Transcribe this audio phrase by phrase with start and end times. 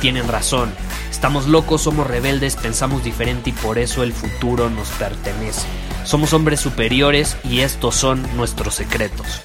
[0.00, 0.72] tienen razón.
[1.10, 5.66] Estamos locos, somos rebeldes, pensamos diferente y por eso el futuro nos pertenece.
[6.04, 9.42] Somos hombres superiores y estos son nuestros secretos.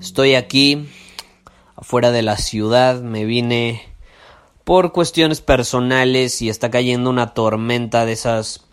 [0.00, 0.88] Estoy aquí
[1.76, 3.82] afuera de la ciudad, me vine
[4.64, 8.66] por cuestiones personales y está cayendo una tormenta de esas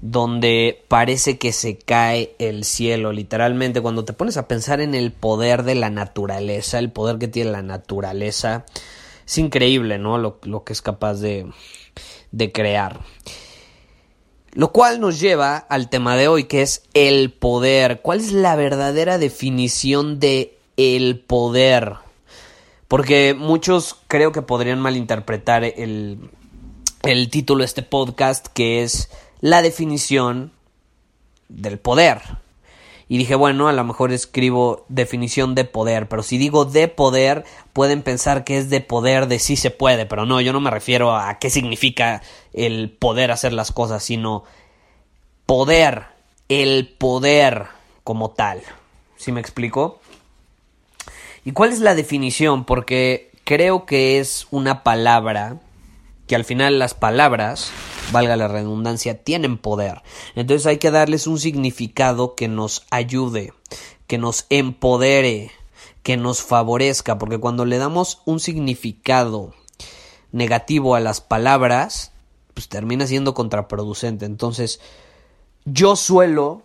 [0.00, 5.12] donde parece que se cae el cielo, literalmente, cuando te pones a pensar en el
[5.12, 8.64] poder de la naturaleza, el poder que tiene la naturaleza,
[9.26, 10.18] es increíble, ¿no?
[10.18, 11.50] Lo, lo que es capaz de,
[12.30, 13.00] de crear.
[14.52, 18.00] Lo cual nos lleva al tema de hoy, que es el poder.
[18.00, 21.94] ¿Cuál es la verdadera definición de el poder?
[22.88, 26.30] Porque muchos creo que podrían malinterpretar el,
[27.02, 29.10] el título de este podcast, que es
[29.40, 30.52] la definición
[31.48, 32.20] del poder.
[33.10, 37.44] Y dije, bueno, a lo mejor escribo definición de poder, pero si digo de poder,
[37.72, 40.70] pueden pensar que es de poder de sí se puede, pero no, yo no me
[40.70, 42.22] refiero a qué significa
[42.52, 44.44] el poder hacer las cosas, sino
[45.46, 46.04] poder,
[46.50, 47.68] el poder
[48.04, 48.60] como tal.
[49.16, 50.00] ¿Sí me explico?
[51.46, 52.64] ¿Y cuál es la definición?
[52.64, 55.56] Porque creo que es una palabra
[56.26, 57.70] que al final las palabras,
[58.12, 60.02] valga la redundancia, tienen poder.
[60.34, 63.52] Entonces hay que darles un significado que nos ayude,
[64.06, 65.50] que nos empodere,
[66.02, 69.54] que nos favorezca, porque cuando le damos un significado
[70.32, 72.12] negativo a las palabras,
[72.54, 74.26] pues termina siendo contraproducente.
[74.26, 74.80] Entonces,
[75.64, 76.62] yo suelo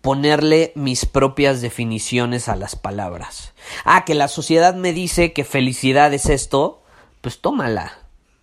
[0.00, 3.52] ponerle mis propias definiciones a las palabras.
[3.84, 6.82] Ah, que la sociedad me dice que felicidad es esto,
[7.20, 7.98] pues tómala.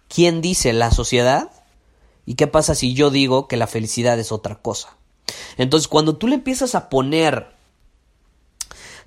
[0.07, 1.51] ¿Quién dice la sociedad?
[2.27, 4.97] ¿Y qué pasa si yo digo que la felicidad es otra cosa?
[5.55, 7.55] Entonces, cuando tú le empiezas a poner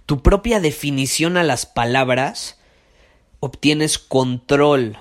[0.07, 2.57] tu propia definición a las palabras,
[3.39, 4.99] obtienes control,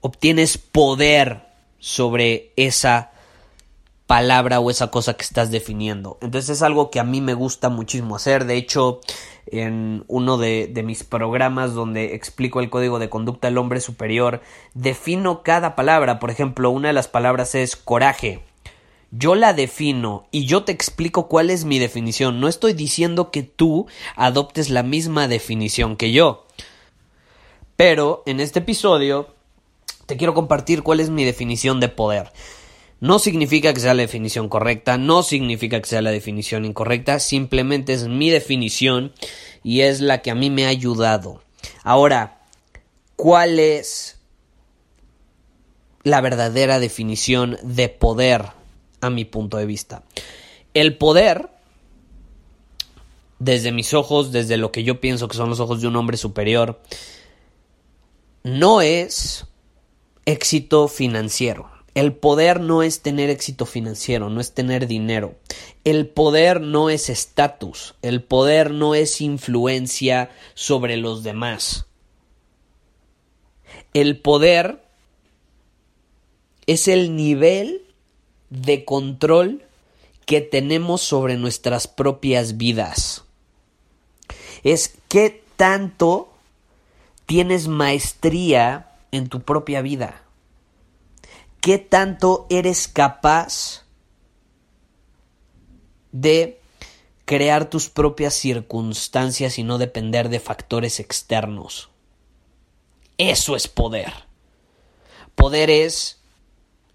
[0.00, 1.46] obtienes poder
[1.78, 3.12] sobre esa
[4.14, 6.18] palabra o esa cosa que estás definiendo.
[6.20, 8.44] Entonces es algo que a mí me gusta muchísimo hacer.
[8.44, 9.00] De hecho,
[9.46, 14.40] en uno de, de, mis programas donde explico el código de conducta del hombre superior,
[14.72, 16.20] defino cada palabra.
[16.20, 18.40] Por ejemplo, una de las palabras es coraje.
[19.10, 22.38] Yo la defino y yo te explico cuál es mi definición.
[22.38, 26.46] No estoy diciendo que tú adoptes la misma definición que yo.
[27.74, 29.34] Pero en este episodio
[30.06, 32.30] te quiero compartir cuál es mi definición de poder.
[33.00, 37.92] No significa que sea la definición correcta, no significa que sea la definición incorrecta, simplemente
[37.92, 39.12] es mi definición
[39.62, 41.42] y es la que a mí me ha ayudado.
[41.82, 42.42] Ahora,
[43.16, 44.18] ¿cuál es
[46.02, 48.46] la verdadera definición de poder
[49.00, 50.02] a mi punto de vista?
[50.72, 51.50] El poder,
[53.38, 56.16] desde mis ojos, desde lo que yo pienso que son los ojos de un hombre
[56.16, 56.80] superior,
[58.44, 59.46] no es
[60.26, 61.73] éxito financiero.
[61.94, 65.36] El poder no es tener éxito financiero, no es tener dinero.
[65.84, 71.86] El poder no es estatus, el poder no es influencia sobre los demás.
[73.92, 74.82] El poder
[76.66, 77.82] es el nivel
[78.50, 79.62] de control
[80.26, 83.24] que tenemos sobre nuestras propias vidas.
[84.64, 86.32] Es qué tanto
[87.26, 90.23] tienes maestría en tu propia vida
[91.64, 93.86] qué tanto eres capaz
[96.12, 96.60] de
[97.24, 101.88] crear tus propias circunstancias y no depender de factores externos.
[103.16, 104.12] Eso es poder.
[105.34, 106.20] Poder es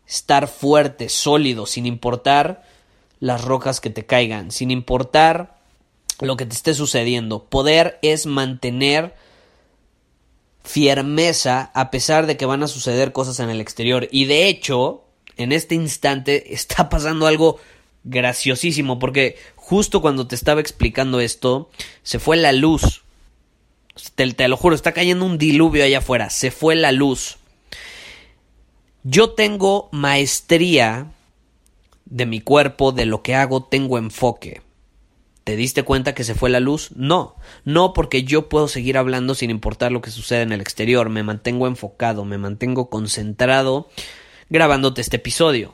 [0.06, 2.64] estar fuerte, sólido, sin importar
[3.20, 5.58] las rocas que te caigan, sin importar
[6.20, 7.46] lo que te esté sucediendo.
[7.46, 9.16] Poder es mantener
[10.70, 14.08] firmeza a pesar de que van a suceder cosas en el exterior.
[14.12, 15.04] Y de hecho,
[15.36, 17.58] en este instante está pasando algo
[18.04, 21.72] graciosísimo porque justo cuando te estaba explicando esto,
[22.04, 23.04] se fue la luz.
[24.14, 26.30] Te, te lo juro, está cayendo un diluvio allá afuera.
[26.30, 27.38] Se fue la luz.
[29.04, 31.08] Yo tengo maestría
[32.06, 34.62] de mi cuerpo, de lo que hago, tengo enfoque.
[35.50, 36.92] ¿Te diste cuenta que se fue la luz?
[36.96, 37.36] No,
[37.66, 41.24] no porque yo puedo seguir hablando sin importar lo que suceda en el exterior, me
[41.24, 43.90] mantengo enfocado, me mantengo concentrado
[44.52, 45.74] grabándote este episodio.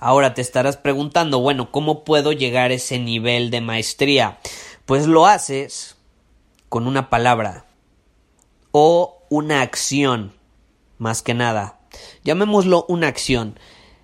[0.00, 4.40] Ahora te estarás preguntando, bueno, ¿cómo puedo llegar a ese nivel de maestría?
[4.84, 5.94] Pues lo haces
[6.68, 7.66] con una palabra
[8.72, 10.32] o una acción,
[10.98, 11.78] más que nada.
[12.24, 13.60] Llamémoslo una acción.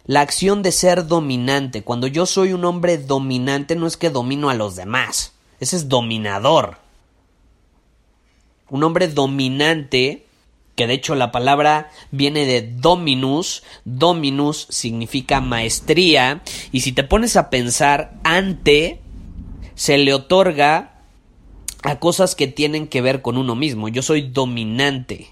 [0.06, 1.82] La acción de ser dominante.
[1.82, 5.32] Cuando yo soy un hombre dominante no es que domino a los demás.
[5.58, 6.78] Ese es dominador.
[8.70, 10.26] Un hombre dominante,
[10.76, 13.64] que de hecho la palabra viene de dominus.
[13.84, 16.42] Dominus significa maestría.
[16.70, 19.00] Y si te pones a pensar, ante
[19.74, 21.02] se le otorga
[21.82, 23.88] a cosas que tienen que ver con uno mismo.
[23.88, 25.28] Yo soy dominante.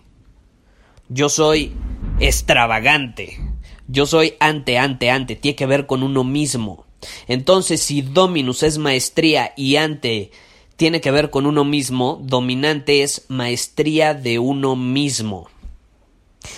[1.08, 1.72] Yo soy
[2.18, 3.53] extravagante.
[3.88, 6.84] Yo soy ante, ante, ante, tiene que ver con uno mismo.
[7.28, 10.30] Entonces, si dominus es maestría y ante
[10.76, 15.48] tiene que ver con uno mismo, dominante es maestría de uno mismo.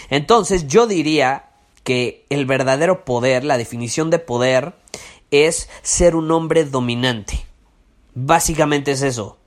[0.08, 1.50] Entonces, yo diría
[1.84, 4.74] que el verdadero poder, la definición de poder,
[5.30, 7.44] es ser un hombre dominante.
[8.14, 9.38] Básicamente es eso.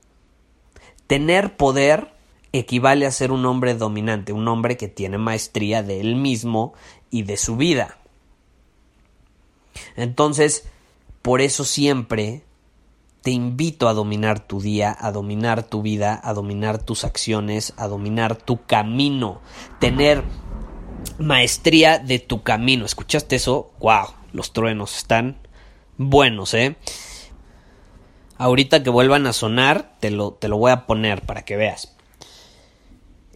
[1.07, 2.13] Tener poder
[2.51, 6.73] equivale a ser un hombre dominante, un hombre que tiene maestría de él mismo
[7.11, 7.97] y de su vida.
[9.95, 10.67] Entonces,
[11.21, 12.43] por eso siempre
[13.21, 17.87] te invito a dominar tu día, a dominar tu vida, a dominar tus acciones, a
[17.87, 19.41] dominar tu camino,
[19.79, 20.23] tener
[21.17, 22.85] maestría de tu camino.
[22.85, 23.71] ¿Escuchaste eso?
[23.79, 24.07] ¡Wow!
[24.31, 25.37] Los truenos están
[25.97, 26.77] buenos, ¿eh?
[28.37, 31.95] Ahorita que vuelvan a sonar, te lo, te lo voy a poner para que veas.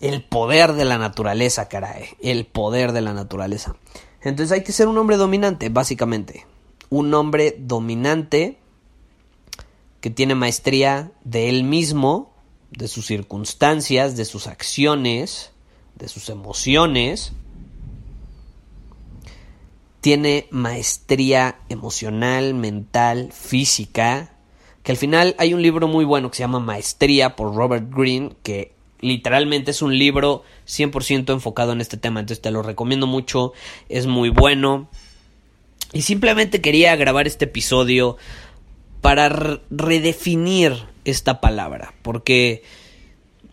[0.03, 2.09] El poder de la naturaleza, caray.
[2.21, 3.77] El poder de la naturaleza.
[4.21, 6.45] Entonces hay que ser un hombre dominante, básicamente.
[6.89, 8.57] Un hombre dominante
[10.01, 12.33] que tiene maestría de él mismo,
[12.69, 15.53] de sus circunstancias, de sus acciones,
[15.95, 17.31] de sus emociones.
[20.01, 24.35] Tiene maestría emocional, mental, física.
[24.83, 28.35] Que al final hay un libro muy bueno que se llama Maestría por Robert Greene,
[28.43, 28.73] que
[29.03, 33.53] literalmente es un libro 100% enfocado en este tema, entonces te lo recomiendo mucho,
[33.89, 34.89] es muy bueno.
[35.91, 38.17] Y simplemente quería grabar este episodio
[39.01, 40.73] para redefinir
[41.05, 42.63] esta palabra, porque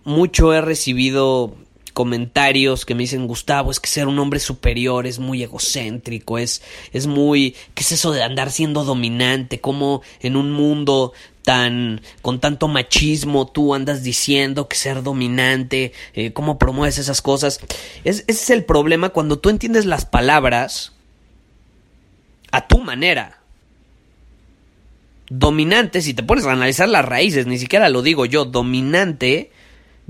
[0.04, 1.54] mucho he recibido
[1.92, 6.62] comentarios que me dicen Gustavo, es que ser un hombre superior es muy egocéntrico, es,
[6.92, 9.60] es muy, ¿qué es eso de andar siendo dominante?
[9.60, 16.32] como en un mundo tan con tanto machismo tú andas diciendo que ser dominante, eh,
[16.32, 17.60] cómo promueves esas cosas?
[18.04, 20.92] Es, ese es el problema cuando tú entiendes las palabras
[22.52, 23.40] a tu manera.
[25.28, 29.52] Dominante, si te pones a analizar las raíces, ni siquiera lo digo yo, dominante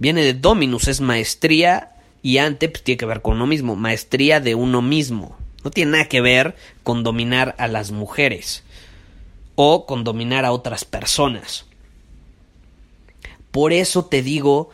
[0.00, 1.93] Viene de dominus, es maestría,
[2.23, 5.37] y ante pues, tiene que ver con uno mismo, maestría de uno mismo.
[5.62, 8.64] No tiene nada que ver con dominar a las mujeres
[9.56, 11.67] o con dominar a otras personas.
[13.50, 14.71] Por eso te digo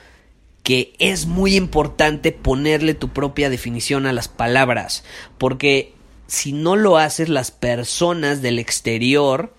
[0.62, 5.02] que es muy importante ponerle tu propia definición a las palabras,
[5.38, 5.92] porque
[6.28, 9.55] si no lo haces las personas del exterior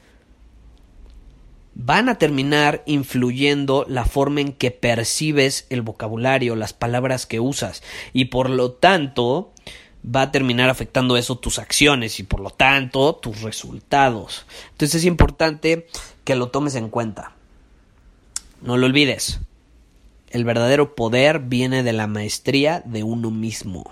[1.79, 7.83] van a terminar influyendo la forma en que percibes el vocabulario, las palabras que usas
[8.13, 9.53] y por lo tanto
[10.03, 14.45] va a terminar afectando eso tus acciones y por lo tanto tus resultados.
[14.71, 15.87] Entonces es importante
[16.23, 17.33] que lo tomes en cuenta.
[18.61, 19.39] No lo olvides.
[20.31, 23.91] El verdadero poder viene de la maestría de uno mismo.